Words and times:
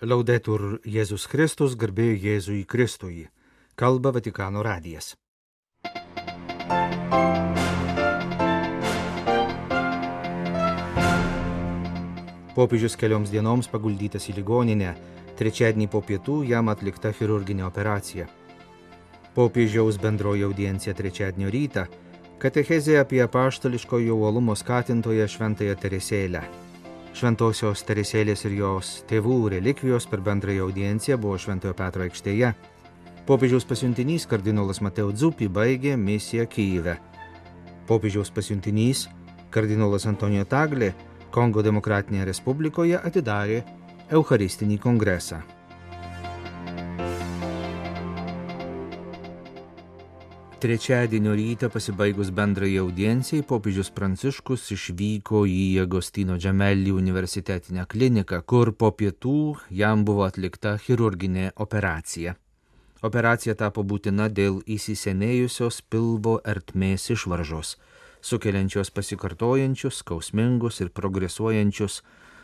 Laudetur 0.00 0.78
Jėzus 0.88 1.26
Kristus, 1.28 1.74
garbėjai 1.76 2.16
Jėzui 2.22 2.62
Kristui. 2.64 3.26
Kalba 3.76 4.14
Vatikano 4.16 4.62
radijas. 4.64 5.10
Popiežius 12.56 12.96
kelioms 12.96 13.28
dienoms 13.28 13.68
paguldytas 13.68 14.30
į 14.32 14.38
ligoninę, 14.38 14.94
trečiadienį 15.36 15.90
po 15.92 16.00
pietų 16.00 16.38
jam 16.48 16.72
atlikta 16.72 17.12
chirurginė 17.12 17.68
operacija. 17.68 18.24
Popiežiaus 19.36 20.00
bendroji 20.00 20.48
audiencija 20.48 20.96
trečiadienio 20.96 21.52
rytą- 21.52 21.84
katechezė 22.42 23.02
apie 23.04 23.20
apaštališkojo 23.28 24.16
uolumo 24.16 24.56
skatintoją 24.56 25.28
Šventąją 25.28 25.76
Teresėlę. 25.76 26.69
Šventosios 27.10 27.82
Teresėlės 27.84 28.44
ir 28.46 28.54
jos 28.60 28.90
tėvų 29.10 29.36
relikvijos 29.56 30.06
per 30.08 30.22
bendrąją 30.24 30.68
audienciją 30.68 31.18
buvo 31.18 31.38
Šventojo 31.42 31.74
Petro 31.74 32.06
aikštėje. 32.06 32.52
Popiežiaus 33.26 33.66
pasiuntinys 33.66 34.26
kardinolas 34.30 34.80
Mateo 34.80 35.10
Dzupi 35.12 35.50
baigė 35.50 35.96
misiją 35.98 36.46
Kyjive. 36.50 36.96
Popiežiaus 37.90 38.30
pasiuntinys 38.30 39.08
kardinolas 39.50 40.06
Antonijo 40.06 40.46
Taglė 40.46 40.94
Kongo 41.34 41.62
Demokratinėje 41.66 42.30
Respublikoje 42.30 42.98
atidarė 42.98 43.64
Eucharistinį 44.10 44.78
kongresą. 44.82 45.42
Trečiadienio 50.60 51.32
rytą 51.32 51.70
pasibaigus 51.72 52.28
bendrai 52.36 52.74
audiencijai 52.78 53.46
popiežius 53.48 53.88
Pranciškus 53.96 54.66
išvyko 54.74 55.46
į 55.48 55.62
Agostino 55.80 56.36
Džemelį 56.36 56.92
universitetinę 56.92 57.86
kliniką, 57.88 58.42
kur 58.44 58.74
po 58.76 58.90
pietų 58.92 59.38
jam 59.78 60.04
buvo 60.04 60.26
atlikta 60.26 60.74
chirurginė 60.84 61.46
operacija. 61.64 62.36
Operacija 63.00 63.56
tapo 63.56 63.86
būtina 63.94 64.28
dėl 64.28 64.60
įsisenėjusios 64.76 65.80
pilvo 65.88 66.36
ertmės 66.44 67.08
išvaržos, 67.16 67.78
sukeliančios 68.20 68.92
pasikartojančius, 68.92 70.04
skausmingus 70.04 70.84
ir 70.84 70.92
progresuojančius 70.92 72.02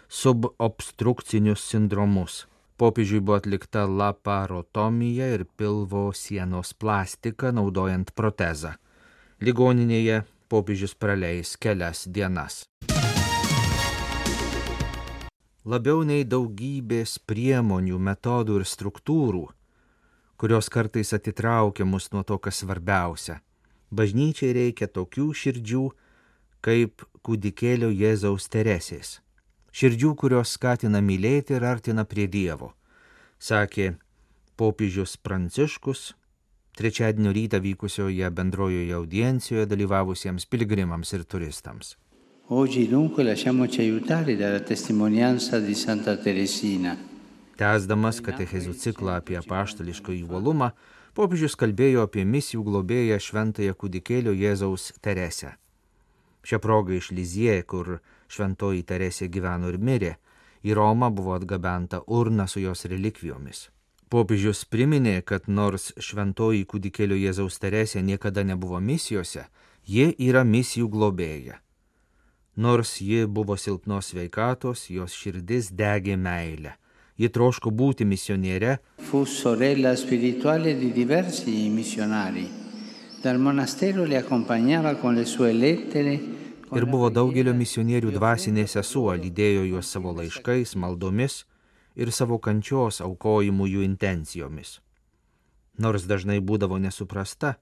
subobstrukcinius 0.08 1.68
sindromus 1.68 2.46
popiežiui 2.76 3.20
buvo 3.20 3.36
atlikta 3.40 3.86
laparotomija 3.86 5.28
ir 5.34 5.44
pilvo 5.56 6.12
sienos 6.12 6.74
plastika 6.74 7.52
naudojant 7.52 8.12
protezą. 8.14 8.76
Ligoninėje 9.40 10.22
popiežius 10.48 10.94
praleis 10.94 11.56
kelias 11.56 12.06
dienas. 12.08 12.64
Labiau 15.66 16.04
nei 16.06 16.22
daugybės 16.22 17.18
priemonių, 17.26 17.98
metodų 17.98 18.60
ir 18.60 18.66
struktūrų, 18.70 19.42
kurios 20.38 20.70
kartais 20.70 21.10
atitraukia 21.16 21.84
mus 21.84 22.12
nuo 22.12 22.22
to, 22.22 22.38
kas 22.38 22.62
svarbiausia. 22.62 23.40
Bažnyčiai 23.90 24.54
reikia 24.54 24.86
tokių 24.86 25.32
širdžių, 25.34 25.84
kaip 26.62 27.02
kūdikėlio 27.26 27.90
Jėzaus 27.90 28.46
Teresės 28.50 29.16
širdžių, 29.76 30.14
kurios 30.16 30.54
skatina 30.56 31.02
mylėti 31.04 31.56
ir 31.56 31.66
artina 31.68 32.06
prie 32.08 32.24
Dievo, 32.32 32.72
sakė 33.38 33.92
popiežius 34.56 35.18
Pranciškus 35.20 36.14
trečiadienio 36.76 37.32
rytą 37.32 37.60
vykusioje 37.64 38.30
bendrojoje 38.30 38.94
audiencijoje 38.96 39.66
dalyvavusiems 39.68 40.48
piligrimams 40.48 41.12
ir 41.16 41.24
turistams. 41.24 41.96
Oggi 42.48 42.86
dunque 42.86 43.24
lasciamoci 43.24 43.80
aiutare 43.80 44.36
dalla 44.36 44.60
testimonianza 44.60 45.60
di 45.60 45.74
Santa 45.74 46.16
Teresina. 46.16 46.94
Tęsdamas 47.56 48.20
katechezių 48.20 48.74
ciklą 48.76 49.16
apie 49.18 49.40
paštališką 49.40 50.12
įvalumą, 50.20 50.70
popiežius 51.16 51.56
kalbėjo 51.56 52.04
apie 52.06 52.24
misijų 52.28 52.62
globėją 52.68 53.16
šventąją 53.18 53.74
kūdikėlio 53.80 54.36
Jėzaus 54.36 54.92
Teresę. 55.00 55.56
Šią 56.46 56.60
progą 56.62 57.00
iš 57.00 57.10
Lizie, 57.16 57.56
kur 57.64 57.98
šventoji 58.28 58.82
Teresė 58.82 59.28
gyveno 59.32 59.70
ir 59.72 59.78
mirė, 59.78 60.16
į 60.66 60.74
Romą 60.74 61.10
buvo 61.14 61.34
atgabenta 61.36 62.02
urna 62.06 62.46
su 62.46 62.60
jos 62.60 62.84
relikvijomis. 62.90 63.68
Popiežius 64.08 64.64
priminė, 64.70 65.20
kad 65.26 65.48
nors 65.50 65.90
šventoji 65.98 66.66
kūdikėlio 66.70 67.16
Jėzaus 67.18 67.58
Teresė 67.58 68.02
niekada 68.06 68.44
nebuvo 68.46 68.78
misijose, 68.80 69.48
ji 69.86 70.12
yra 70.28 70.44
misijų 70.46 70.90
globėja. 70.90 71.60
Nors 72.56 73.00
ji 73.02 73.26
buvo 73.26 73.56
silpnos 73.60 74.14
veikatos, 74.16 74.86
jos 74.90 75.12
širdis 75.12 75.72
degė 75.74 76.14
meilę. 76.16 76.76
Ji 77.16 77.28
troško 77.32 77.72
būti 77.72 78.04
misioniere. 78.04 78.78
Fu 79.08 79.24
sorella 79.24 79.94
spirituale 79.96 80.76
di 80.78 80.92
diversi 80.92 81.68
missionari. 81.72 82.46
Dal 83.22 83.38
monastero 83.40 84.04
le 84.04 84.16
accompagnava 84.16 84.94
con 84.96 85.14
le 85.14 85.24
sue 85.24 85.52
lettere 85.52 86.45
ir 86.74 86.86
buvo 86.88 87.10
daugelio 87.14 87.54
misionierių 87.54 88.14
dvasinė 88.16 88.66
sesuo, 88.70 89.12
lydėjo 89.14 89.66
juos 89.68 89.90
savo 89.92 90.14
laiškais, 90.16 90.74
maldomis 90.80 91.44
ir 91.94 92.10
savo 92.12 92.38
kančios 92.42 93.00
aukojimų 93.04 93.68
jų 93.70 93.84
intencijomis. 93.86 94.80
Nors 95.78 96.06
dažnai 96.08 96.40
būdavo 96.40 96.78
nesuprasta, 96.80 97.56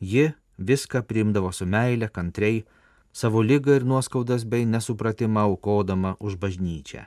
ji 0.00 0.32
viską 0.58 1.02
primdavo 1.06 1.52
su 1.52 1.66
meile, 1.66 2.08
kantriai, 2.08 2.64
savo 3.12 3.42
lygą 3.42 3.76
ir 3.76 3.84
nuoskaudas 3.84 4.44
bei 4.44 4.66
nesupratimą 4.66 5.46
aukodama 5.50 6.16
už 6.20 6.36
bažnyčią. 6.40 7.06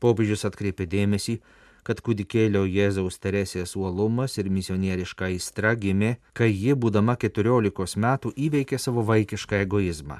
Popiežius 0.00 0.44
atkreipė 0.48 0.88
dėmesį, 0.88 1.38
kad 1.86 2.00
kūdikėlio 2.02 2.64
Jėzaus 2.66 3.20
Teresės 3.22 3.76
uolumas 3.78 4.34
ir 4.40 4.48
misionieriška 4.50 5.28
aistra 5.28 5.76
gimė, 5.78 6.16
kai 6.34 6.48
ji, 6.50 6.74
būdama 6.74 7.14
14 7.22 8.00
metų, 8.02 8.32
įveikė 8.34 8.78
savo 8.82 9.04
vaikišką 9.06 9.60
egoizmą, 9.62 10.16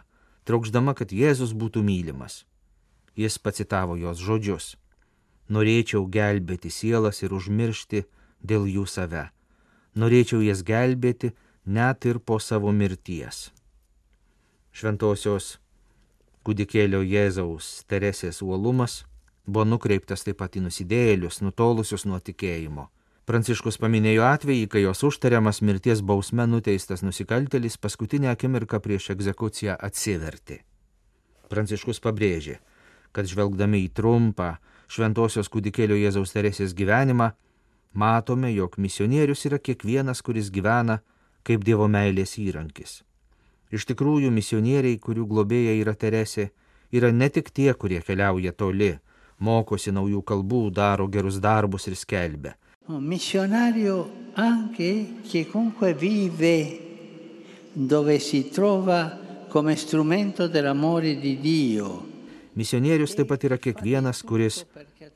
trokšdama, 0.46 0.94
kad 0.94 1.10
Jėzus 1.10 1.56
būtų 1.58 1.82
mylimas. 1.82 2.44
Jis 3.18 3.38
pacitavo 3.42 3.96
jos 3.98 4.22
žodžius. 4.22 4.76
Norėčiau 5.50 6.06
gelbėti 6.06 6.70
sielas 6.70 7.22
ir 7.26 7.34
užmiršti 7.34 8.04
dėl 8.46 8.68
jų 8.70 8.86
save. 8.86 9.26
Norėčiau 9.98 10.42
jas 10.46 10.62
gelbėti 10.62 11.32
net 11.66 12.06
ir 12.06 12.20
po 12.20 12.38
savo 12.38 12.70
mirties. 12.70 13.50
Šventosios 14.70 15.56
kūdikėlio 16.46 17.02
Jėzaus 17.02 17.82
Teresės 17.90 18.42
uolumas 18.44 19.00
buvo 19.46 19.64
nukreiptas 19.64 20.26
taip 20.26 20.40
pat 20.42 20.58
į 20.58 20.66
nusidėjėlius, 20.66 21.40
nutolusius 21.42 22.06
nuo 22.06 22.20
tikėjimo. 22.20 22.88
Pranciškus 23.26 23.80
paminėjo 23.82 24.22
atvejį, 24.22 24.68
kai 24.70 24.84
jos 24.84 25.02
užtariamas 25.08 25.58
mirties 25.66 26.02
bausme 26.06 26.44
nuteistas 26.46 27.02
nusikaltelis 27.02 27.74
paskutinę 27.82 28.30
akimirką 28.30 28.78
prieš 28.84 29.10
egzekuciją 29.16 29.74
atsivertė. 29.88 30.60
Pranciškus 31.50 31.98
pabrėžė, 32.04 32.60
kad 33.10 33.26
žvelgdami 33.26 33.82
į 33.86 33.90
trumpą 33.98 34.52
šventosios 34.86 35.50
kūdikėlio 35.50 35.98
Jėzaus 35.98 36.34
Teresės 36.34 36.74
gyvenimą, 36.78 37.32
matome, 37.98 38.52
jog 38.54 38.78
misionierius 38.78 39.42
yra 39.50 39.58
kiekvienas, 39.58 40.22
kuris 40.22 40.52
gyvena 40.54 41.00
kaip 41.46 41.66
Dievo 41.66 41.88
meilės 41.90 42.36
įrankis. 42.42 43.00
Iš 43.74 43.86
tikrųjų, 43.90 44.30
misionieriai, 44.30 44.98
kurių 45.02 45.26
globėja 45.26 45.74
yra 45.80 45.94
Teresė, 45.98 46.50
yra 46.94 47.10
ne 47.10 47.28
tik 47.30 47.50
tie, 47.50 47.72
kurie 47.74 47.98
keliauja 48.06 48.52
toli, 48.52 48.92
mokosi 49.38 49.92
naujų 49.92 50.22
kalbų, 50.22 50.70
daro 50.70 51.08
gerus 51.08 51.40
darbus 51.40 51.86
ir 51.86 51.96
skelbia. 51.96 52.56
Missionario 52.88 54.06
anche 54.34 55.20
che 55.28 55.46
comunque 55.46 55.92
vive 55.94 56.80
dove 57.72 58.18
si 58.18 58.48
trova 58.48 59.18
come 59.48 59.76
strumento 59.76 60.46
dell'amore 60.46 61.18
di 61.18 61.40
Dio. 61.40 62.14
Misionierius 62.52 63.12
taip 63.14 63.28
pat 63.28 63.42
yra 63.44 63.58
kiekvienas, 63.60 64.22
kuris 64.24 64.62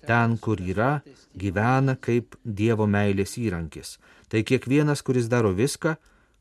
ten, 0.05 0.37
kur 0.37 0.61
yra, 0.61 1.01
gyvena 1.33 1.97
kaip 1.97 2.37
Dievo 2.45 2.85
meilės 2.85 3.39
įrankis. 3.41 3.97
Tai 4.29 4.43
kiekvienas, 4.45 5.01
kuris 5.01 5.31
daro 5.33 5.55
viską, 5.57 5.95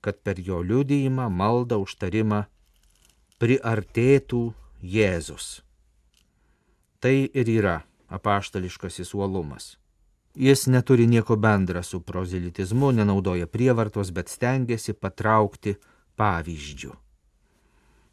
kad 0.03 0.19
per 0.23 0.41
jo 0.43 0.59
liudijimą, 0.59 1.29
maldą, 1.31 1.79
užtarimą 1.85 2.43
priartėtų 3.39 4.43
Jėzus. 4.83 5.59
Tai 6.99 7.29
ir 7.33 7.47
yra 7.47 7.77
apaštališkasis 8.11 9.13
uolumas. 9.15 9.77
Jis 10.35 10.67
neturi 10.67 11.07
nieko 11.07 11.35
bendra 11.35 11.83
su 11.83 12.01
prozelitizmu, 12.01 12.91
nenaudoja 12.91 13.47
prievartos, 13.47 14.11
bet 14.11 14.29
stengiasi 14.29 14.93
patraukti 14.93 15.75
pavyzdžių. 16.19 16.91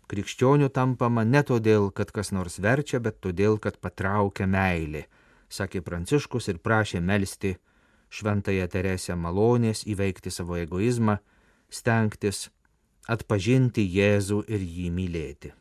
Krikščionių 0.06 0.68
tampama 0.70 1.24
ne 1.26 1.42
todėl, 1.42 1.90
kad 1.90 2.12
kas 2.14 2.30
nors 2.30 2.60
verčia, 2.62 3.00
bet 3.02 3.18
todėl, 3.20 3.58
kad 3.58 3.80
patraukia 3.82 4.46
meilė, 4.46 5.08
sakė 5.50 5.82
Pranciškus 5.82 6.46
ir 6.52 6.62
prašė 6.62 7.02
melstį 7.02 7.56
šventąją 8.14 8.68
Teresę 8.70 9.16
malonės 9.18 9.82
įveikti 9.90 10.30
savo 10.30 10.54
egoizmą, 10.62 11.18
stengtis 11.70 12.46
atpažinti 13.10 13.82
Jėzų 13.82 14.44
ir 14.46 14.62
jį 14.62 14.88
mylėti. 14.94 15.52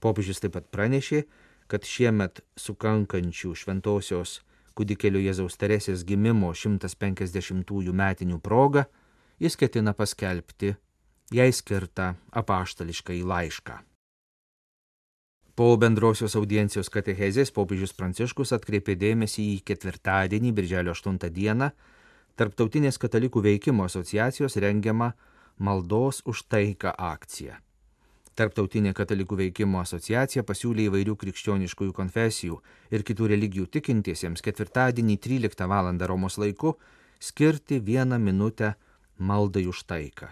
Popiežius 0.00 0.40
taip 0.40 0.56
pat 0.56 0.72
pranešė, 0.72 1.26
kad 1.70 1.86
šiemet 1.86 2.42
sukankančių 2.58 3.54
šventosios 3.54 4.40
kūdikėlio 4.78 5.22
Jėzaus 5.22 5.58
Teresės 5.60 6.02
gimimo 6.08 6.50
150-ųjų 6.56 7.94
metinių 7.94 8.40
proga 8.42 8.86
jis 9.40 9.56
ketina 9.60 9.94
paskelbti 9.96 10.74
jai 11.34 11.48
skirtą 11.54 12.14
apaštališką 12.42 13.14
į 13.20 13.22
laišką. 13.30 13.78
Po 15.54 15.70
bendrosios 15.76 16.36
audiencijos 16.38 16.88
katechezės 16.92 17.50
popiežius 17.52 17.92
Pranciškus 17.92 18.54
atkreipė 18.56 18.94
dėmesį 18.96 19.46
į 19.54 19.56
ketvirtadienį, 19.68 20.52
birželio 20.56 20.94
8 20.96 21.18
dieną, 21.36 21.72
Tarptautinės 22.40 22.96
katalikų 22.96 23.42
veikimo 23.44 23.84
asociacijos 23.84 24.54
rengiamą 24.64 25.10
maldos 25.58 26.22
už 26.24 26.46
taiką 26.48 26.94
akciją. 26.96 27.58
Tarptautinė 28.40 28.94
katalikų 28.96 29.36
veikimo 29.36 29.82
asociacija 29.82 30.40
pasiūlė 30.48 30.86
įvairių 30.88 31.12
krikščioniškųjų 31.20 31.92
konfesijų 31.92 32.54
ir 32.96 33.04
kitų 33.04 33.28
religijų 33.34 33.66
tikintiesiems 33.76 34.40
ketvirtadienį 34.46 35.18
13 35.26 35.66
val. 35.68 35.90
Romos 36.08 36.38
laiku 36.40 36.72
skirti 37.20 37.82
vieną 37.84 38.16
minutę 38.16 38.72
maldai 39.18 39.66
už 39.68 39.84
taiką. 39.84 40.30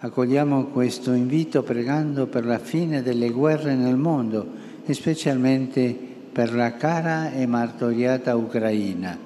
Accogliamo 0.00 0.72
questo 0.72 1.12
invito 1.12 1.62
pregando 1.62 2.26
per 2.26 2.46
la 2.46 2.58
fine 2.58 3.02
delle 3.02 3.28
guerre 3.28 3.76
nel 3.76 3.96
mondo 3.96 4.46
e 4.86 4.94
specialmente 4.94 5.92
per 6.32 6.54
la 6.54 6.72
cara 6.76 7.30
e 7.32 7.46
martoriata 7.46 8.36
Ucraina. 8.36 9.18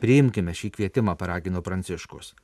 Priimkime 0.00 0.52
šį 0.52 0.76
kvietimą, 0.76 1.16
paragino 1.16 1.64
Pranciškus. 1.64 2.34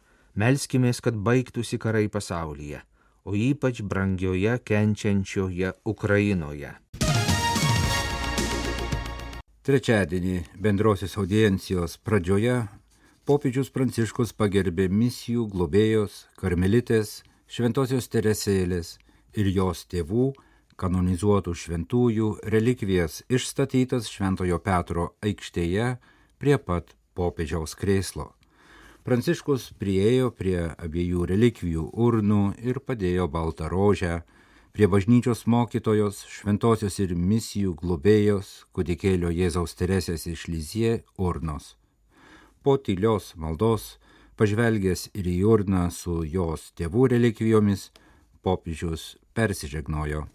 Melskimės, 0.41 1.03
kad 1.05 1.17
baigtųsi 1.21 1.77
karai 1.77 2.09
pasaulyje 2.09 2.88
o 3.29 3.37
ypač 3.37 3.83
brangioje 3.85 4.57
kenčiančioje 4.65 5.75
Ukrainoje. 5.85 6.73
Trečiadienį 9.69 10.37
bendrosios 10.57 11.19
audiencijos 11.21 11.99
pradžioje 12.01 12.63
popiežius 13.29 13.69
Pranciškus 13.69 14.33
pagerbė 14.33 14.87
misijų 14.89 15.45
globėjos, 15.53 16.23
karmelitės, 16.41 17.19
šventosios 17.45 18.09
teresėlės 18.09 18.95
ir 19.37 19.53
jos 19.53 19.85
tėvų 19.93 20.31
kanonizuotų 20.81 21.53
šventųjų 21.53 22.31
relikvijas 22.55 23.21
išstatytas 23.29 24.09
Šventojo 24.09 24.57
Petro 24.65 25.11
aikštėje 25.21 25.93
prie 26.41 26.57
pat 26.57 26.97
popiežiaus 27.19 27.77
krėslo. 27.77 28.38
Pranciškus 29.09 29.71
priejo 29.81 30.27
prie 30.37 30.67
abiejų 30.85 31.23
relikvijų 31.31 31.87
urnų 31.97 32.41
ir 32.61 32.77
padėjo 32.85 33.25
baltą 33.33 33.71
rožę 33.73 34.19
prie 34.77 34.85
bažnyčios 34.85 35.47
mokytojos, 35.49 36.19
šventosios 36.29 37.01
ir 37.01 37.15
misijų 37.17 37.73
globėjos, 37.81 38.53
kudikėlio 38.77 39.33
Jėzaus 39.33 39.79
Teresės 39.81 40.29
iš 40.29 40.45
Lizie 40.53 40.93
urnos. 41.17 41.79
Po 42.61 42.77
tylios 42.77 43.33
maldos, 43.41 43.95
pažvelgęs 44.37 45.09
ir 45.17 45.33
į 45.33 45.39
urną 45.57 45.89
su 45.89 46.21
jos 46.29 46.75
tėvų 46.77 47.09
relikvijomis, 47.17 47.89
popiežius 48.45 49.15
persižegnojo 49.33 50.27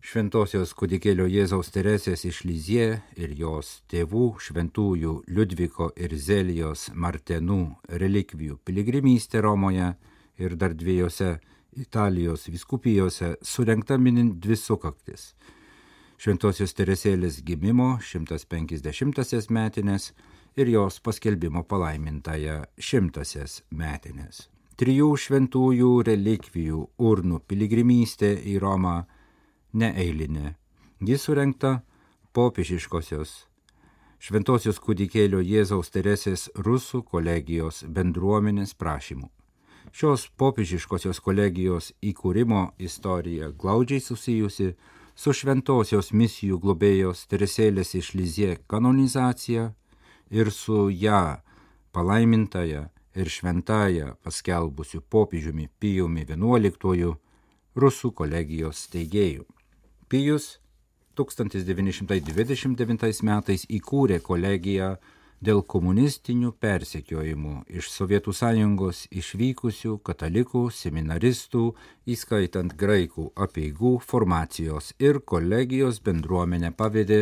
šventosios 0.00 0.72
kudikėlio 0.74 1.26
Jėzaus 1.28 1.68
Teresės 1.74 2.24
iš 2.24 2.40
Lizie 2.48 2.86
ir 3.20 3.34
jos 3.36 3.82
tėvų 3.92 4.32
šventųjų 4.40 5.12
Liudviko 5.28 5.90
ir 5.96 6.14
Zelijos 6.16 6.88
Martenų 6.94 7.60
relikvijų 8.00 8.58
piligrimystė 8.64 9.42
Romoje 9.44 9.92
ir 10.40 10.56
dar 10.56 10.74
dviejose 10.74 11.36
Italijos 11.76 12.48
viskupijose 12.48 13.34
surenkta 13.42 13.98
minint 13.98 14.40
dvi 14.40 14.56
sukaktis. 14.56 15.34
Šventosios 16.20 16.74
Teresėlės 16.76 17.42
gimimo 17.44 17.98
150-asias 18.00 19.48
metinės 19.52 20.10
ir 20.56 20.68
jos 20.72 20.98
paskelbimo 21.04 21.62
palaimintąją 21.68 22.64
šimtasias 22.76 23.62
metinės. 23.70 24.48
Trijų 24.80 25.12
šventųjų 25.20 25.94
relikvijų 26.08 26.82
urnų 27.04 27.44
piligrimystė 27.44 28.32
į 28.48 28.58
Romą 28.64 28.98
neeilinė. 29.72 30.54
Ji 31.00 31.16
surenkta 31.18 31.80
popiežiškosios 32.36 33.50
Šventosios 34.20 34.76
kūdikėlio 34.84 35.38
Jėzaus 35.40 35.88
Teresės 35.94 36.50
rusų 36.60 36.98
kolegijos 37.08 37.78
bendruomenės 37.88 38.74
prašymų. 38.76 39.30
Šios 39.96 40.26
popiežiškosios 40.36 41.22
kolegijos 41.24 41.94
įkūrimo 42.04 42.66
istorija 42.76 43.48
glaudžiai 43.62 44.02
susijusi 44.04 44.74
su 45.16 45.32
Šventosios 45.32 46.12
misijų 46.12 46.58
globėjos 46.60 47.24
Teresėlės 47.32 47.94
iš 47.96 48.12
Lizie 48.20 48.58
kanonizacija 48.68 49.70
ir 50.30 50.50
su 50.52 50.90
ją 50.92 51.40
palaimintąją 51.96 52.82
ir 53.16 53.32
šventąją 53.36 54.18
paskelbusiu 54.22 55.00
popiežiumi 55.00 55.70
Pijumi 55.80 56.26
XI 56.28 57.14
rusų 57.74 58.12
kolegijos 58.12 58.84
steigėjų. 58.84 59.48
Pijus 60.10 60.56
1929 61.14 63.22
metais 63.22 63.62
įkūrė 63.70 64.16
kolegiją 64.26 64.88
dėl 65.38 65.60
komunistinių 65.62 66.50
persekiojimų 66.58 67.52
iš 67.78 67.90
Sovietų 67.94 68.34
sąjungos 68.34 69.04
išvykusių 69.20 70.00
katalikų 70.08 70.64
seminaristų, 70.74 71.62
įskaitant 72.10 72.74
graikų 72.80 73.28
apieigų 73.46 73.92
formacijos 74.02 74.90
ir 74.98 75.20
kolegijos 75.32 76.02
bendruomenę 76.02 76.72
pavedė 76.74 77.20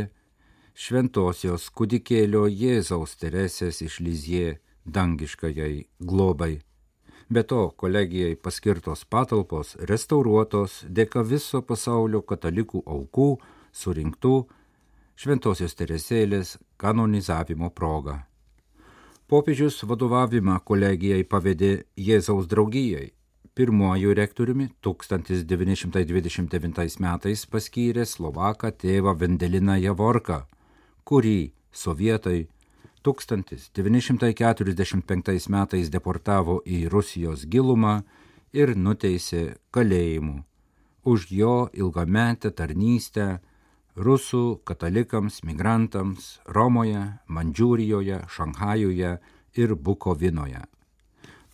šventosios 0.73 1.69
kudikėlio 1.71 2.47
Jėzaus 2.49 3.19
Teresės 3.21 3.83
iš 3.85 4.01
Lizie 4.01 4.57
dangiškajai 4.89 5.85
globai. 6.01 6.68
Be 7.31 7.43
to, 7.43 7.73
kolegijai 7.77 8.37
paskirtos 8.41 9.05
patalpos 9.05 9.77
restauruotos 9.91 10.87
dėka 10.89 11.21
viso 11.29 11.61
pasaulio 11.61 12.23
katalikų 12.25 12.81
aukų 12.89 13.39
surinktų 13.81 14.49
Šventojios 15.19 15.75
Teresėlės 15.77 16.57
kanonizavimo 16.81 17.69
proga. 17.75 18.25
Popiežius 19.29 19.85
vadovavimą 19.85 20.61
kolegijai 20.65 21.25
pavedė 21.29 21.85
Jėzaus 22.01 22.49
draugijai. 22.49 23.13
Pirmuoju 23.53 24.17
rektoriumi 24.17 24.73
1929 24.81 26.97
metais 27.05 27.45
paskyrė 27.45 28.09
Slovaką 28.09 28.73
tėvą 28.73 29.13
Vendeliną 29.21 29.77
Javorką, 29.83 30.49
kurį 31.05 31.53
sovietai 31.75 32.49
1945 33.73 35.49
metais 35.49 35.91
deportavo 35.91 36.63
į 36.67 36.89
Rusijos 36.93 37.47
gilumą 37.47 38.03
ir 38.53 38.77
nuteisė 38.77 39.57
kalėjimu 39.71 40.49
už 41.09 41.33
jo 41.33 41.73
ilgametę 41.73 42.51
tarnystę 42.51 43.39
rusų 43.97 44.61
katalikams, 44.69 45.43
migrantams 45.43 46.41
Romoje, 46.47 47.19
Mandžiūrijoje, 47.27 48.29
Šanhajuje 48.29 49.19
ir 49.57 49.75
Bukovinoje. 49.75 50.63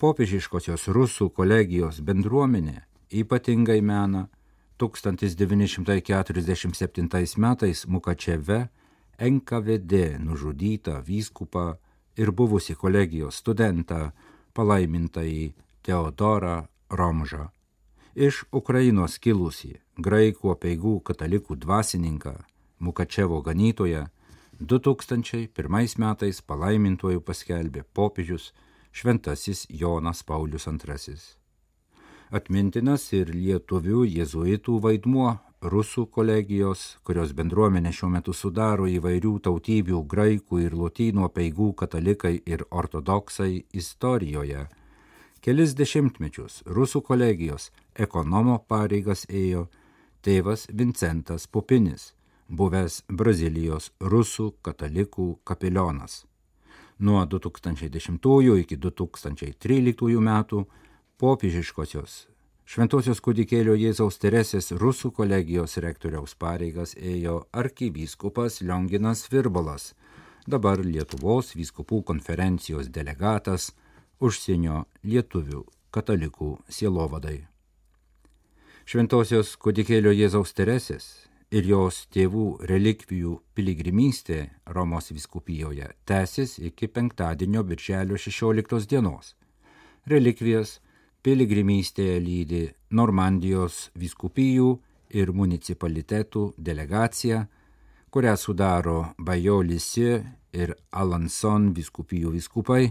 Popiežiškosios 0.01 0.89
rusų 0.93 1.31
kolegijos 1.31 2.01
bendruomenė 2.05 2.83
ypatingai 3.15 3.81
mena 3.81 4.29
1947 4.83 7.39
metais 7.39 7.87
Mukačeve 7.87 8.69
NKVD 9.19 10.19
nužudytą 10.19 11.03
vyskupą 11.03 11.75
ir 12.17 12.33
buvusi 12.33 12.75
kolegijos 12.75 13.41
studentą 13.43 14.11
palaimintąjį 14.55 15.53
Teodorą 15.83 16.67
Romžą. 16.91 17.49
Iš 18.15 18.45
Ukrainos 18.55 19.19
kilusi 19.19 19.75
graikų 19.99 20.53
apeigų 20.55 21.01
katalikų 21.09 21.57
dvasininką 21.59 22.35
Mukačevo 22.79 23.41
ganytoją 23.43 24.07
2001 24.61 25.99
metais 25.99 26.41
palaimintojų 26.43 27.21
paskelbė 27.21 27.83
popiežius 27.95 28.53
šventasis 28.93 29.67
Jonas 29.69 30.23
Paulius 30.23 30.67
II. 30.67 31.17
Atmintinas 32.31 33.13
ir 33.13 33.31
lietuvių 33.35 34.05
jėzuitų 34.07 34.79
vaidmuo 34.81 35.35
rusų 35.65 36.07
kolegijos, 36.13 36.99
kurios 37.05 37.33
bendruomenė 37.37 37.93
šiuo 37.93 38.11
metu 38.13 38.35
sudaro 38.37 38.87
įvairių 38.91 39.39
tautybių 39.47 40.03
graikų 40.13 40.61
ir 40.67 40.77
lotynų 40.77 41.29
peigų 41.33 41.71
katalikai 41.81 42.35
ir 42.45 42.65
ortodoksai 42.71 43.65
istorijoje. 43.73 44.67
Kelis 45.45 45.75
dešimtmečius 45.77 46.63
rusų 46.67 47.03
kolegijos 47.05 47.71
ekonomo 47.95 48.59
pareigas 48.69 49.25
ėjo 49.29 49.67
tėvas 50.25 50.67
Vincentas 50.73 51.47
Pupinis, 51.47 52.13
buvęs 52.49 53.03
Brazilijos 53.09 53.91
rusų 54.01 54.53
katalikų 54.65 55.41
kapelionas. 55.45 56.25
Nuo 56.99 57.25
2010 57.27 58.21
iki 58.61 58.77
2013 58.77 60.21
metų 60.21 60.67
popiežiškosios 61.19 62.34
Šventosios 62.65 63.21
kūdikėlio 63.21 63.75
Jėzaus 63.77 64.17
Teresės 64.17 64.71
rusų 64.81 65.11
kolegijos 65.13 65.77
rektoriaus 65.85 66.33
pareigas 66.41 66.95
ėjo 66.97 67.43
arkivyskupas 67.53 68.63
Lionginas 68.65 69.27
Virbalas, 69.29 69.91
dabar 70.49 70.81
Lietuvos 70.81 71.53
vyskupų 71.59 72.01
konferencijos 72.09 72.89
delegatas 72.89 73.75
užsienio 74.17 74.87
lietuvių 75.05 75.61
katalikų 75.93 76.49
sielovadai. 76.73 77.43
Šventosios 78.89 79.53
kudikėlio 79.61 80.15
Jėzaus 80.17 80.57
Teresės 80.57 81.11
ir 81.53 81.69
jos 81.69 82.07
tėvų 82.17 82.65
relikvijų 82.65 83.35
piligrimystė 83.53 84.41
Romos 84.73 85.13
viskupijoje 85.13 85.93
tęsis 86.09 86.57
iki 86.71 86.89
penktadienio 86.89 87.61
birželio 87.69 88.17
16 88.17 88.89
dienos. 88.89 89.35
Relikvijas 90.09 90.79
piligrimystėje 91.25 92.17
lydi 92.21 92.65
Normandijos 92.93 93.89
viskupijų 93.97 94.75
ir 95.17 95.33
municipalitetų 95.33 96.43
delegacija, 96.59 97.47
kurią 98.13 98.35
sudaro 98.39 98.99
Bajolisi 99.19 100.11
ir 100.55 100.75
Alanson 100.93 101.73
viskupijų 101.75 102.35
viskupai 102.37 102.83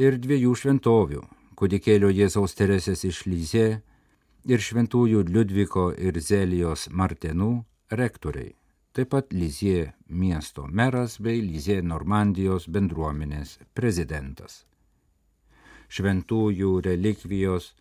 ir 0.00 0.16
dviejų 0.18 0.54
šventovių- 0.62 1.22
kudikėlio 1.60 2.08
Jėzaus 2.08 2.56
Teresės 2.56 3.04
iš 3.04 3.26
Lyzė 3.26 3.82
ir 4.44 4.58
šventųjų 4.58 5.26
Liudviko 5.28 5.92
ir 5.98 6.18
Zelijos 6.20 6.88
Martenų 6.88 7.64
rektoriai, 7.92 8.54
taip 8.94 9.10
pat 9.10 9.30
Lyzė 9.36 9.92
miesto 10.08 10.66
meras 10.66 11.18
bei 11.20 11.42
Lyzė 11.42 11.82
Normandijos 11.82 12.66
bendruomenės 12.68 13.58
prezidentas. 13.74 14.64
Šventųjų 15.90 16.80
relikvijos 16.86 17.72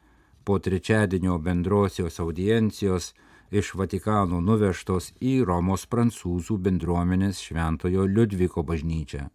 po 0.44 0.58
trečiadienio 0.60 1.38
bendrosios 1.38 2.20
audiencijos 2.20 3.14
iš 3.52 3.74
Vatikano 3.78 4.42
nuvežtos 4.42 5.12
į 5.22 5.40
Romos 5.46 5.86
prancūzų 5.90 6.58
bendruomenės 6.66 7.42
Šventojo 7.46 8.06
Liudviko 8.10 8.64
bažnyčią. 8.66 9.28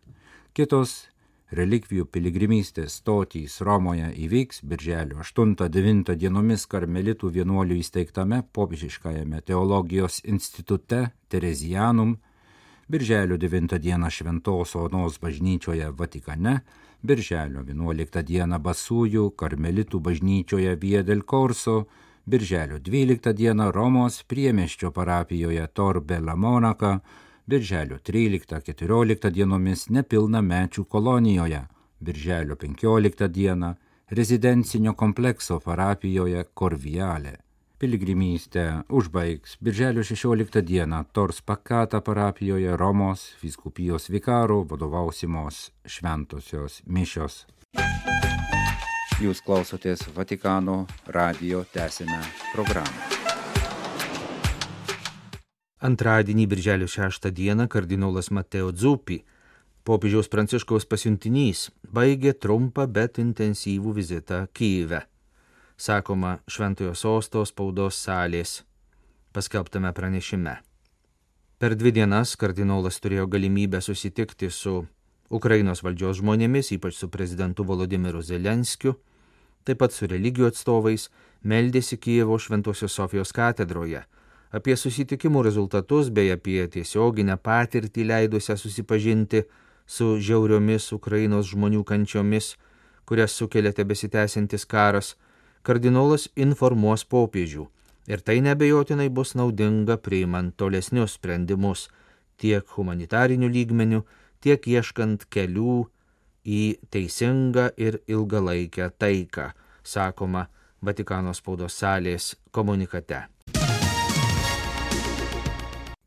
Kitos 0.54 0.94
relikvijų 1.54 2.06
piligrimystės 2.10 2.98
stotys 3.00 3.60
Romoje 3.62 4.10
įvyks 4.26 4.62
birželio 4.66 5.20
8-9 5.22 6.14
dienomis 6.18 6.66
karmelitų 6.70 7.30
vienuolių 7.38 7.78
įsteigtame 7.82 8.42
popiežiškajame 8.54 9.42
teologijos 9.46 10.20
institute 10.24 11.10
Terezijanum, 11.28 12.16
birželio 12.88 13.36
9 13.36 13.78
dieną 13.78 14.10
Šventos 14.10 14.74
Onos 14.76 15.20
bažnyčioje 15.20 15.90
Vatikane, 15.90 16.60
birželio 17.02 17.62
11 17.64 18.22
dieną 18.22 18.58
Basųjų 18.58 19.30
karmelitų 19.36 20.00
bažnyčioje 20.00 20.76
Viedel 20.80 21.22
Korso, 21.22 21.86
birželio 22.26 22.78
12 22.78 23.32
dieną 23.32 23.70
Romos 23.72 24.22
priemeščio 24.22 24.90
parapijoje 24.90 25.66
Torbela 25.66 26.36
Monaka, 26.36 27.00
birželio 27.46 27.98
13-14 27.98 29.30
dienomis 29.30 29.88
nepilnamečių 29.88 30.84
kolonijoje, 30.84 31.64
birželio 32.00 32.56
15 32.56 33.28
dieną 33.28 33.74
rezidencinio 34.08 34.94
komplekso 34.94 35.60
parapijoje 35.60 36.44
Korvialė. 36.54 37.43
Piligrimystę 37.84 38.82
užbaigs 38.88 39.56
birželio 39.60 40.04
16 40.04 40.62
dieną 40.62 41.04
Tors 41.12 41.40
Pakata 41.40 42.00
parapijoje 42.00 42.76
Romos 42.76 43.26
viskupijos 43.42 44.08
vikarų 44.08 44.62
vadovausimos 44.70 45.58
šventosios 45.84 46.78
mišios. 46.88 47.36
Jūs 49.20 49.44
klausotės 49.44 50.06
Vatikano 50.16 50.86
radio 51.12 51.60
tęsinę 51.76 52.22
programą. 52.54 52.96
Antradienį, 55.84 56.46
birželio 56.48 56.88
6 56.88 57.28
dieną, 57.30 57.68
kardinolas 57.68 58.30
Mateo 58.30 58.72
Dzupi, 58.72 59.26
popiežiaus 59.84 60.32
pranciškaus 60.32 60.88
pasiuntinys, 60.88 61.68
baigė 61.84 62.32
trumpą, 62.32 62.88
bet 62.88 63.20
intensyvų 63.20 64.00
vizitą 64.00 64.46
Kyive. 64.56 65.04
Sakoma, 65.76 66.38
Šventojo 66.46 66.94
sosto 66.94 67.42
spaudos 67.46 67.96
salės 67.98 68.62
paskelbtame 69.34 69.90
pranešime. 69.92 70.60
Per 71.58 71.74
dvi 71.74 71.90
dienas 71.96 72.36
kardinolas 72.38 73.00
turėjo 73.02 73.26
galimybę 73.26 73.80
susitikti 73.82 74.50
su 74.54 74.84
Ukrainos 75.34 75.82
valdžios 75.82 76.20
žmonėmis, 76.20 76.70
ypač 76.76 77.00
su 77.00 77.08
prezidentu 77.10 77.66
Volodimiru 77.66 78.22
Zelenskiu, 78.22 78.94
taip 79.66 79.80
pat 79.82 79.96
su 79.96 80.06
religijų 80.06 80.52
atstovais, 80.52 81.08
meldėsi 81.42 81.98
Kievo 81.98 82.38
Šventosios 82.38 82.94
Sofijos 82.94 83.34
katedroje. 83.34 84.04
Apie 84.54 84.76
susitikimų 84.78 85.42
rezultatus 85.42 86.12
bei 86.14 86.30
apie 86.30 86.60
tiesioginę 86.70 87.34
patirtį 87.42 88.06
leidusią 88.12 88.54
susipažinti 88.60 89.42
su 89.86 90.14
žiauriomis 90.22 90.92
Ukrainos 90.94 91.50
žmonių 91.50 91.82
kančiomis, 91.82 92.54
kurias 93.04 93.34
sukelia 93.34 93.74
tebesitęsiantis 93.74 94.68
karas, 94.70 95.16
kardinolas 95.64 96.28
informuos 96.36 97.04
popiežių. 97.08 97.66
Ir 98.06 98.20
tai 98.20 98.40
nebejotinai 98.44 99.08
bus 99.08 99.32
naudinga 99.34 99.96
priimant 99.96 100.52
tolesnius 100.60 101.16
sprendimus 101.16 101.88
tiek 102.36 102.68
humanitarinių 102.76 103.48
lygmenių, 103.48 104.02
tiek 104.44 104.66
ieškant 104.68 105.24
kelių 105.32 105.84
į 106.44 106.62
teisingą 106.92 107.70
ir 107.80 108.02
ilgalaikę 108.06 108.90
taiką, 108.98 109.52
sakoma 109.82 110.48
Vatikano 110.84 111.32
spaudos 111.32 111.78
salės 111.80 112.34
komunikate. 112.52 113.22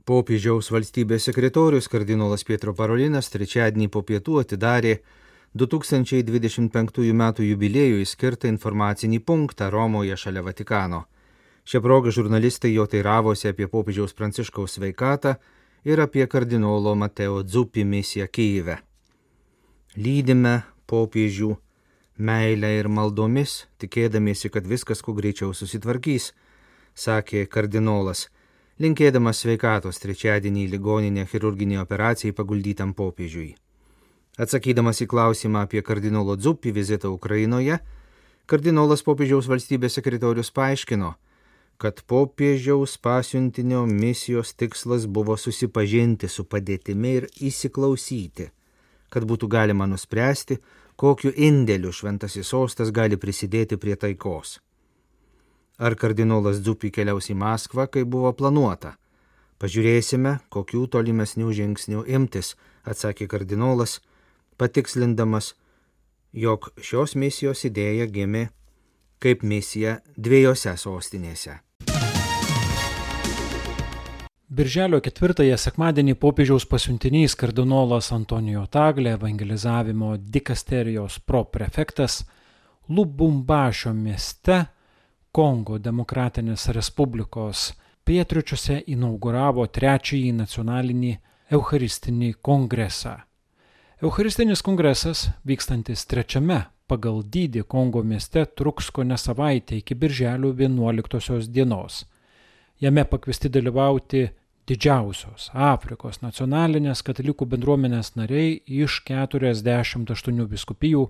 Popiežiaus 0.08 0.70
valstybės 0.72 1.26
sekretorius 1.28 1.90
kardinolas 1.92 2.46
Pietro 2.48 2.76
Parolinas 2.78 3.32
trečiadienį 3.34 3.90
po 3.92 4.06
pietų 4.06 4.38
atidarė 4.44 5.00
2025 5.56 7.12
m. 7.12 7.24
jubiliejui 7.40 8.06
skirtą 8.06 8.48
informacinį 8.52 9.20
punktą 9.20 9.70
Romoje 9.70 10.18
šalia 10.18 10.44
Vatikano. 10.44 11.06
Šią 11.68 11.82
progą 11.84 12.12
žurnalistai 12.12 12.74
jo 12.74 12.86
teiravosi 12.88 13.50
apie 13.50 13.68
popiežiaus 13.68 14.14
pranciškaus 14.14 14.78
sveikatą 14.78 15.36
ir 15.84 16.00
apie 16.00 16.28
kardinolo 16.28 16.96
Mateo 16.96 17.44
Dzupi 17.44 17.84
misiją 17.84 18.28
Kyive. 18.28 18.78
Lydime 19.96 20.62
popiežių 20.88 21.56
meilę 22.18 22.72
ir 22.80 22.88
maldomis, 22.90 23.68
tikėdamiesi, 23.82 24.50
kad 24.50 24.68
viskas 24.68 25.02
kuo 25.02 25.14
greičiau 25.18 25.54
susitvarkys, 25.54 26.32
sakė 26.96 27.46
kardinolas, 27.52 28.28
linkėdamas 28.80 29.44
sveikatos 29.44 30.02
trečiadienį 30.04 30.68
ligoninę 30.74 31.26
chirurginį 31.30 31.82
operacijai 31.84 32.36
paguldytam 32.38 32.94
popiežiui. 32.94 33.56
Atsakydamas 34.38 35.02
į 35.02 35.08
klausimą 35.10 35.64
apie 35.66 35.82
kardinolo 35.82 36.36
Dzupį 36.38 36.74
vizitą 36.76 37.10
Ukrainoje, 37.10 37.80
kardinolas 38.46 39.02
popiežiaus 39.06 39.48
valstybės 39.50 39.98
sekretorius 39.98 40.52
paaiškino, 40.54 41.16
kad 41.82 42.04
popiežiaus 42.10 42.98
pasiuntinio 43.02 43.86
misijos 43.90 44.54
tikslas 44.54 45.08
buvo 45.10 45.38
susipažinti 45.38 46.30
su 46.30 46.46
padėtimi 46.46 47.16
ir 47.22 47.28
įsiklausyti, 47.50 48.52
kad 49.10 49.26
būtų 49.26 49.50
galima 49.50 49.90
nuspręsti, 49.90 50.60
kokiu 50.98 51.34
indėliu 51.34 51.92
šventasis 51.94 52.50
sostas 52.54 52.94
gali 52.94 53.18
prisidėti 53.18 53.78
prie 53.78 53.96
taikos. 53.96 54.60
Ar 55.78 55.94
kardinolas 55.94 56.62
Dzupi 56.66 56.90
keliaus 56.90 57.30
į 57.30 57.36
Maskvą, 57.38 57.86
kaip 57.94 58.10
buvo 58.10 58.32
planuota? 58.34 58.96
Pažiūrėsime, 59.62 60.40
kokių 60.54 60.88
tolimesnių 60.94 61.52
žingsnių 61.54 62.04
imtis, 62.18 62.56
atsakė 62.86 63.28
kardinolas, 63.30 64.00
patikslindamas, 64.58 65.54
jog 66.34 66.70
šios 66.82 67.16
misijos 67.16 67.64
idėja 67.70 68.06
gimė 68.12 68.48
kaip 69.20 69.44
misija 69.44 70.00
dviejose 70.18 70.76
sostinėse. 70.78 71.58
Birželio 74.48 75.02
ketvirtąją 75.04 75.58
sekmadienį 75.60 76.16
popiežiaus 76.22 76.64
pasiuntinys 76.72 77.36
kardinolas 77.36 78.14
Antonijo 78.16 78.64
Taglė, 78.72 79.18
evangelizavimo 79.18 80.16
dikasterijos 80.18 81.20
proprefektas, 81.20 82.22
Lubumbašio 82.88 83.92
mieste, 83.92 84.62
Kongo 85.36 85.78
Demokratinės 85.84 86.70
Respublikos 86.72 87.74
pietričiuose 88.08 88.80
inauguravo 88.88 89.68
trečiąjį 89.68 90.32
nacionalinį 90.40 91.14
Eucharistinį 91.52 92.34
kongresą. 92.42 93.27
Eucharistinis 93.98 94.62
kongresas, 94.62 95.24
vykstantis 95.42 96.04
trečiame 96.06 96.60
pagal 96.86 97.24
dydį 97.34 97.64
Kongo 97.66 98.04
mieste, 98.06 98.44
truks 98.46 98.92
ko 98.94 99.02
ne 99.02 99.16
savaitę 99.18 99.80
iki 99.80 99.96
birželio 99.98 100.52
11 100.54 101.48
dienos. 101.50 102.04
Jame 102.78 103.06
pakviesti 103.10 103.50
dalyvauti 103.50 104.22
didžiausios 104.70 105.50
Afrikos 105.54 106.22
nacionalinės 106.22 107.02
katalikų 107.02 107.48
bendruomenės 107.50 108.14
nariai 108.20 108.62
iš 108.84 109.00
48 109.10 110.46
biskupijų 110.46 111.08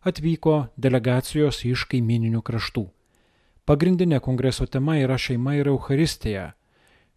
atvyko 0.00 0.56
delegacijos 0.80 1.60
iš 1.68 1.84
kaimininių 1.92 2.40
kraštų. 2.40 2.86
Pagrindinė 3.68 4.24
kongreso 4.24 4.64
tema 4.64 4.96
yra 4.96 5.20
šeima 5.20 5.58
ir 5.60 5.68
Euharistija. 5.68 6.54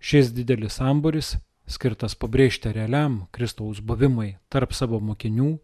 Šis 0.04 0.36
didelis 0.36 0.82
samburis 0.84 1.38
skirtas 1.68 2.16
pabrėžti 2.16 2.72
realiam 2.74 3.28
Kristaus 3.32 3.80
buvimui 3.80 4.38
tarp 4.50 4.74
savo 4.74 5.00
mokinių 5.00 5.58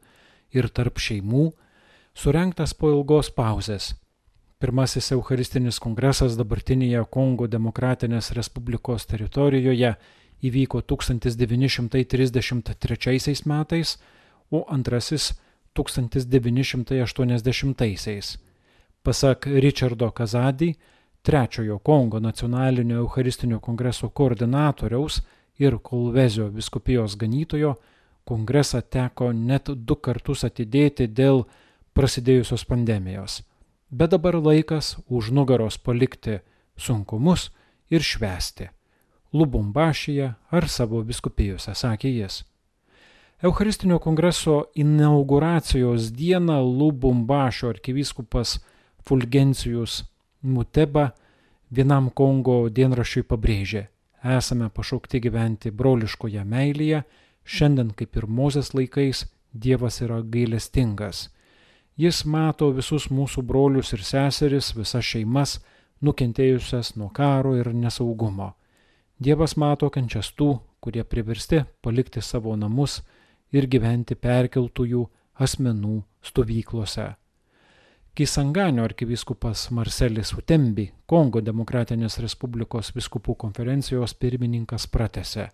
ir 0.56 0.70
tarp 0.70 0.98
šeimų, 1.00 1.52
surenktas 2.16 2.74
po 2.74 2.90
ilgos 2.94 3.30
pauzės. 3.36 3.94
Pirmasis 4.60 5.12
Eucharistinis 5.16 5.80
kongresas 5.80 6.36
dabartinėje 6.36 7.06
Kongo 7.12 7.48
Demokratinės 7.48 8.32
Respublikos 8.36 9.06
teritorijoje 9.08 9.96
įvyko 10.44 10.82
1933 10.84 13.46
metais, 13.48 13.98
o 14.52 14.66
antrasis 14.68 15.34
1980-aisiais. 15.78 18.38
Pasak 19.04 19.48
Richardo 19.48 20.12
Kazadį, 20.12 20.76
trečiojo 21.24 21.80
Kongo 21.80 22.20
nacionalinio 22.20 22.98
Eucharistinio 23.04 23.60
kongreso 23.60 24.10
koordinatoriaus 24.10 25.22
ir 25.60 25.78
Kolvezio 25.84 26.48
viskupijos 26.48 27.18
ganytojo, 27.20 27.76
kongresą 28.24 28.82
teko 28.82 29.32
net 29.34 29.70
du 29.70 29.96
kartus 29.96 30.46
atidėti 30.48 31.08
dėl 31.08 31.44
prasidėjusios 31.94 32.66
pandemijos. 32.70 33.42
Bet 33.90 34.14
dabar 34.14 34.38
laikas 34.38 34.98
už 35.10 35.32
nugaros 35.34 35.78
palikti 35.78 36.40
sunkumus 36.78 37.50
ir 37.90 38.06
švesti. 38.06 38.70
Lubumbašyje 39.34 40.34
ar 40.50 40.68
savo 40.70 41.02
viskupijose, 41.06 41.74
sakė 41.76 42.10
jis. 42.14 42.44
Eucharistinio 43.42 44.00
kongreso 44.00 44.66
inauguracijos 44.76 46.12
dieną 46.12 46.60
Lubumbašio 46.64 47.70
arkivyskupas 47.70 48.60
Fulgencijus 49.06 50.04
Muteba 50.42 51.10
vienam 51.70 52.10
Kongo 52.10 52.70
dienrašiui 52.70 53.24
pabrėžė, 53.28 53.86
esame 54.24 54.70
pašaukti 54.70 55.22
gyventi 55.24 55.72
broliškoje 55.72 56.44
meilėje, 56.46 57.04
šiandien 57.44 57.92
kaip 57.98 58.16
ir 58.18 58.28
Mozės 58.28 58.74
laikais 58.74 59.26
Dievas 59.54 60.02
yra 60.06 60.22
gailestingas. 60.22 61.30
Jis 61.98 62.22
mato 62.26 62.70
visus 62.72 63.10
mūsų 63.10 63.42
brolius 63.44 63.94
ir 63.96 64.04
seseris, 64.06 64.72
visas 64.78 65.04
šeimas, 65.04 65.58
nukentėjusias 66.06 66.94
nuo 66.96 67.10
karo 67.10 67.56
ir 67.58 67.74
nesaugumo. 67.74 68.54
Dievas 69.20 69.58
mato 69.58 69.90
kančias 69.90 70.30
tų, 70.32 70.60
kurie 70.80 71.04
priversti 71.04 71.66
palikti 71.84 72.22
savo 72.22 72.56
namus 72.56 73.02
ir 73.52 73.68
gyventi 73.68 74.16
perkeltųjų 74.16 75.08
asmenų 75.44 75.98
stovyklose. 76.24 77.10
Kisanganio 78.20 78.84
arkivyskupas 78.84 79.70
Marcelis 79.72 80.34
Utembi, 80.36 80.90
Kongo 81.08 81.40
Demokratinės 81.40 82.18
Respublikos 82.20 82.90
viskupų 82.92 83.38
konferencijos 83.40 84.12
pirmininkas 84.20 84.90
pratese. 84.92 85.46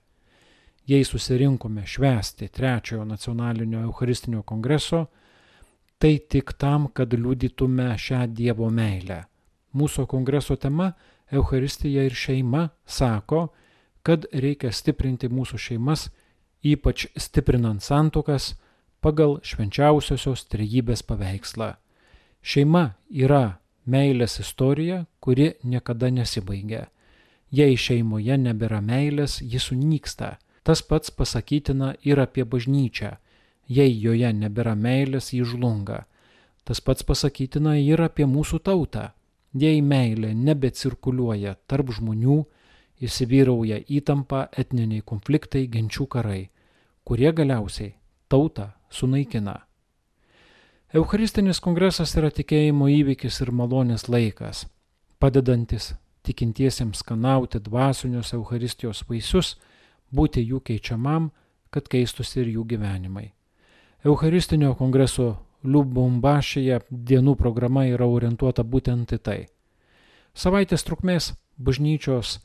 Jei 0.90 1.06
susirinkome 1.06 1.84
švęsti 1.86 2.50
trečiojo 2.50 3.06
nacionalinio 3.06 3.84
Eucharistinio 3.86 4.42
kongreso, 4.42 5.04
tai 6.02 6.16
tik 6.18 6.56
tam, 6.58 6.90
kad 6.90 7.14
liudytume 7.14 7.92
šią 8.02 8.24
Dievo 8.34 8.72
meilę. 8.74 9.20
Mūsų 9.78 10.08
kongreso 10.10 10.58
tema 10.58 10.96
Eucharistija 11.30 12.10
ir 12.10 12.18
šeima 12.18 12.66
sako, 12.86 13.52
kad 14.02 14.26
reikia 14.34 14.74
stiprinti 14.74 15.30
mūsų 15.30 15.62
šeimas, 15.70 16.10
ypač 16.66 17.12
stiprinant 17.14 17.86
santokas 17.86 18.56
pagal 19.06 19.38
švenčiausiosios 19.46 20.50
trejybės 20.50 21.06
paveikslą. 21.06 21.76
Šeima 22.46 22.92
yra 23.10 23.58
meilės 23.90 24.38
istorija, 24.38 25.06
kuri 25.20 25.56
niekada 25.66 26.12
nesibaigia. 26.14 26.84
Jei 27.50 27.74
šeimoje 27.74 28.38
nebėra 28.38 28.84
meilės, 28.86 29.40
ji 29.42 29.58
sunyksta. 29.58 30.36
Tas 30.62 30.84
pats 30.86 31.10
pasakytina 31.10 31.96
ir 32.06 32.22
apie 32.22 32.46
bažnyčią. 32.46 33.16
Jei 33.66 33.98
joje 33.98 34.30
nebėra 34.34 34.76
meilės, 34.78 35.32
ji 35.34 35.42
žlunga. 35.42 36.04
Tas 36.66 36.82
pats 36.86 37.06
pasakytina 37.06 37.80
ir 37.82 38.02
apie 38.02 38.30
mūsų 38.30 38.62
tautą. 38.62 39.10
Jei 39.54 39.82
meilė 39.82 40.36
nebecirkuliuoja 40.38 41.58
tarp 41.66 41.94
žmonių, 41.98 42.44
įsivyrauja 43.02 43.82
įtampa, 43.90 44.50
etniniai 44.54 45.02
konfliktai, 45.02 45.66
genčių 45.66 46.06
karai, 46.06 46.42
kurie 47.04 47.32
galiausiai 47.34 47.96
tautą 48.30 48.76
sunaikina. 48.90 49.65
Eucharistinis 50.96 51.58
kongresas 51.60 52.14
yra 52.16 52.30
tikėjimo 52.32 52.86
įvykis 52.88 53.42
ir 53.44 53.50
malonės 53.52 54.06
laikas, 54.08 54.62
padedantis 55.20 55.90
tikintiesiems 56.24 57.02
skanauti 57.04 57.60
dvasinius 57.66 58.32
Eucharistijos 58.38 59.02
vaisius, 59.10 59.50
būti 60.16 60.46
jų 60.46 60.62
keičiamam, 60.70 61.26
kad 61.68 61.90
keistųsi 61.92 62.40
ir 62.46 62.54
jų 62.54 62.64
gyvenimai. 62.70 63.26
Eucharistinio 64.08 64.72
kongreso 64.80 65.34
Liubumbašyje 65.68 66.80
dienų 67.12 67.36
programa 67.44 67.84
yra 67.92 68.08
orientuota 68.08 68.64
būtent 68.64 69.12
į 69.18 69.20
tai. 69.20 69.38
Savaitės 70.32 70.88
trukmės 70.88 71.34
bažnyčios 71.58 72.38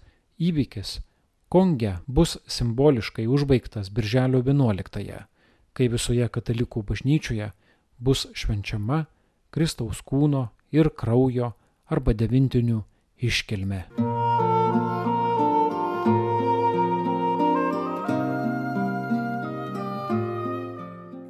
įvykis 0.43 0.99
Konge 1.47 2.01
bus 2.09 2.35
simboliškai 2.51 3.31
užbaigtas 3.31 3.95
Birželio 3.95 4.43
11-ąją, 4.43 5.23
kai 5.71 5.91
visoje 5.95 6.27
katalikų 6.27 6.83
bažnyčioje 6.91 7.53
bus 8.01 8.27
švenčiama 8.35 9.05
Kristaus 9.51 10.01
kūno 10.07 10.49
ir 10.73 10.91
kraujo 10.97 11.53
arba 11.91 12.15
devintinių 12.15 12.81
iškilme. 13.21 13.85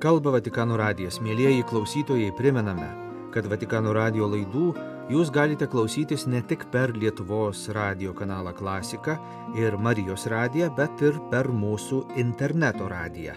Kalba 0.00 0.30
Vatikano 0.32 0.78
radijas. 0.80 1.18
Mėlyjeji 1.20 1.64
klausytojai, 1.68 2.30
primename, 2.32 2.86
kad 3.34 3.44
Vatikano 3.50 3.92
radijo 3.92 4.30
laidų 4.32 4.70
jūs 5.12 5.28
galite 5.34 5.66
klausytis 5.68 6.24
ne 6.30 6.40
tik 6.40 6.64
per 6.72 6.94
Lietuvos 6.96 7.66
radio 7.76 8.14
kanalą 8.16 8.54
Klasika 8.56 9.18
ir 9.58 9.76
Marijos 9.76 10.24
radiją, 10.32 10.70
bet 10.78 11.04
ir 11.04 11.18
per 11.32 11.50
mūsų 11.52 12.00
interneto 12.22 12.88
radiją, 12.88 13.36